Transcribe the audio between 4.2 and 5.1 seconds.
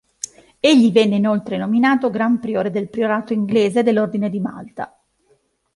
di Malta.